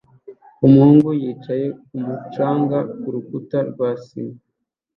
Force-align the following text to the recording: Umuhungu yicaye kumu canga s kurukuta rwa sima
Umuhungu 0.65 1.09
yicaye 1.21 1.65
kumu 1.85 2.13
canga 2.33 2.79
s 2.85 2.87
kurukuta 3.01 3.57
rwa 3.69 3.89
sima 4.03 4.37